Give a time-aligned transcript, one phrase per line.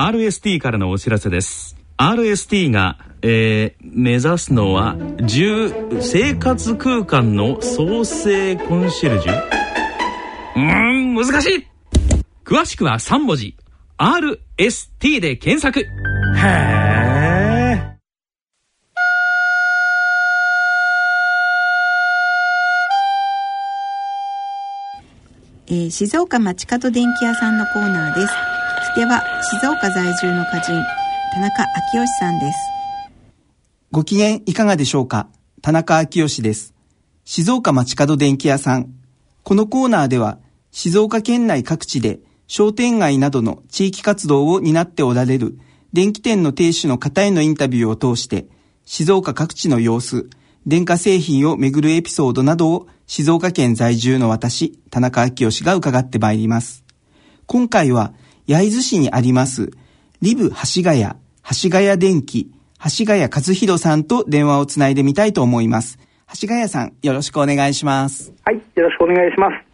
[0.00, 1.76] RST からのお知らせです。
[1.98, 9.32] RST が、えー、目指すのは10生活空間の創生コンシェルジュ？
[10.56, 11.66] うーん難しい。
[12.46, 13.54] 詳しくは3文字。
[13.98, 15.80] RST で検索。
[15.80, 15.86] へえ
[25.66, 28.59] えー、静岡町角電気屋さんのコーナーです。
[28.90, 30.72] 聞けば静岡在住の歌人、
[31.32, 31.62] 田中
[31.92, 32.58] 昭義さんです。
[33.92, 35.28] ご機嫌いかがでしょうか？
[35.62, 36.74] 田中昭義です。
[37.24, 38.92] 静岡町角電気屋さん。
[39.44, 40.38] このコーナーでは、
[40.72, 42.18] 静岡県内各地で
[42.48, 45.56] 商店街などの地域活動を担っておられる
[45.92, 48.48] 電気店の亭主の方へのインタビューを通して、
[48.84, 50.28] 静岡各地の様子、
[50.66, 56.82] 電化製品をめぐるエピソードなどを静岡県在住の私、田中昭義が伺ってまいります。
[57.46, 58.14] 今回は、
[58.46, 59.70] 焼津市にあります、
[60.22, 62.50] リブ橋ヶ谷、橋ヶ谷電機、
[62.82, 65.98] 橋ヶ谷和弘さんと電話をつないでみたいと思います。
[66.40, 68.32] 橋ヶ谷さん、よろしくお願いします。
[68.44, 69.70] はい、よろしくお願いします。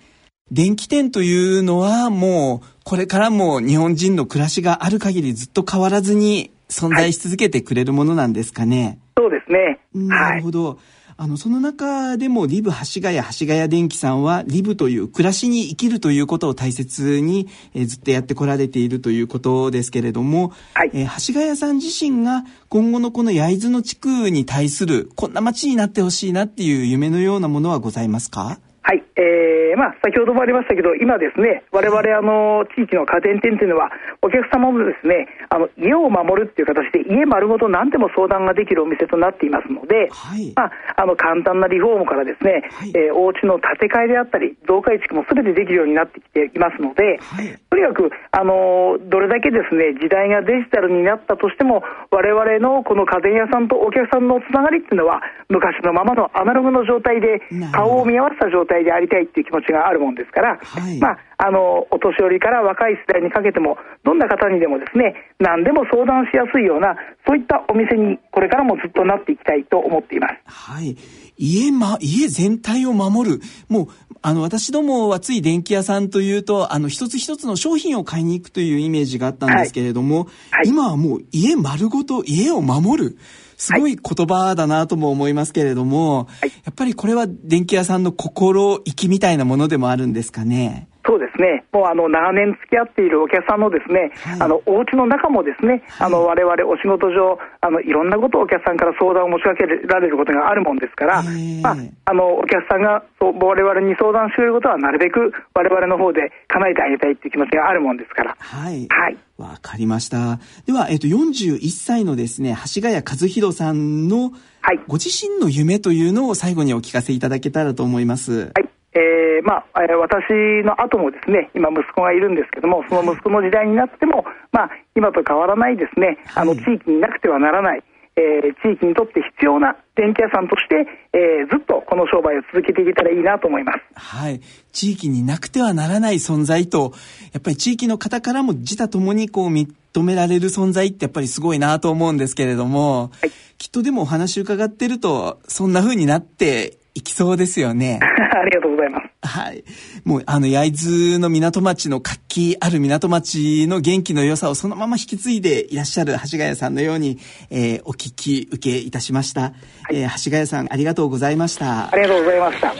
[0.50, 9.00] 電気店というのはもうこれからも日本人の暮らしがある限りずっと変わらずに存在し続けてくれるものなんですかね。
[9.16, 9.80] はい、そうですね。
[9.92, 10.64] なるほど。
[10.66, 10.76] はい
[11.18, 28.58] あの、その中でもリブ橋ヶ谷橋ヶ谷電機さんはリブという暮らしに生きるということを大切に、えー、ずっとやってこられているということですけれども、はい、えー、橋ヶ谷さん自身が今後のこの焼津の地区に対するこんな街になってほしいなっていう夢のようなものはございますか？
[28.86, 33.90] はい、えー、まあ、先ほどもありましたけど、今ですね、我々、あの、地域の家電店というのは、
[34.22, 66.96] お客様もですね、あの、家を守るっていう形で、家丸ごと何でも相談ができるお店となっていますので、はい、まあ、あの、簡単なリフォームからですね、はい、えー、お家の建て替えであったり、増改築もすべてできるようになってきていますので、はい、とにかく、あの、どれだけですね、時代がデジタルになったとしても、我々のこの家電屋さんとお客さんのつながりっていうのは、昔のままのアナログの状態で、顔を見合わせた状態でありたいっていう気持ちがあるもんですから、はい、まあ、あの、お年寄りから若い世代にかけても、どんな方にでもですね、何でも相談しやすいような、
[67.28, 70.34] そういったお店にこれからもずっとなっていきたいと思っています。
[70.46, 70.96] はい。
[71.36, 73.40] 家ま、家全体を守る。
[73.68, 83.18] もう、あの、私どもはつい電気屋さんというと、あの、一つ一つの商品を買いに行くというイメージがあったんですけれども、はいはい、今はもう家丸ごと家を守る。
[83.56, 90.88] すごい言葉だなとも思いますけれども、はい、やっぱりこれは電気屋さんの心意気みたいなものでもあるんですかね。
[91.16, 101.22] そうですね、もうあの長年付き合っているお客さんのですね、はい、あのお家の中もですね、はい、あの我々お仕事上あのいろんなことをお客さんから相談を持ちかけられることがあるもんですから、
[101.62, 108.36] まあ、あのお客さんがそう我々に相談してくれることはなるべく我々の方で叶えてあげたいっていう気持ちがあるもんですから。
[108.38, 108.86] はい。
[108.90, 109.16] はい。
[109.38, 110.38] わかりました。
[110.66, 118.52] では、えっ、と、41歳のですね、橋ヶ谷和弘さんの、はい、ご自身の夢というのを最後にお聞かせいただけたらと思います。
[118.54, 118.75] はい。
[118.96, 127.84] えー、まあ、私の後もですね、今息子がいるんですけども、その息子の時代になっても、まあ、今と変わらないですね、あの、地域になくてはならない、
[128.16, 133.80] えー、地域にとって必要な電気屋さんとして、えー、ずっとこの商売を続けていけたらいいなと思います。
[133.92, 134.40] はい。
[134.72, 136.94] 地域になくてはならない存在と、
[137.34, 139.68] やっぱり地域の方からも自他ともにこう認
[140.02, 148.00] められる存在ってやっぱりすごいなと思うんですけれども、はい、きっとでもお話伺ってると、そんな風になっていきそうですよね。
[148.32, 149.28] ありがとうございます。
[149.28, 149.64] はい。
[150.04, 157.18] もう、あの、焼津の港町の活気ある港町の元気の良さをそのまま引き継いでいらっしゃる橋ヶ谷さんのように、
[157.50, 159.42] えー、お聞き受けいたしました。
[159.42, 159.48] は
[159.92, 161.92] い、えー、橋ヶ谷さん、ありがとうございました。
[161.92, 162.72] ありがとうございました。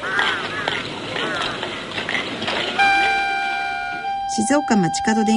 [4.49, 5.35] 静岡町角電